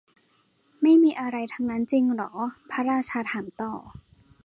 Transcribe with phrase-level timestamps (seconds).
[0.81, 2.31] ไม่มีอะไรทั้งนั้นจริงเหรอ
[2.71, 3.73] พระราชาถามต่อ